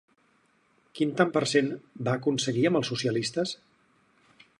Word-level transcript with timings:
Quin 0.99 1.11
tant 1.19 1.33
per 1.35 1.43
cent 1.51 1.69
va 2.07 2.15
aconseguir 2.19 2.65
amb 2.71 2.81
els 2.81 2.89
socialistes? 2.95 3.53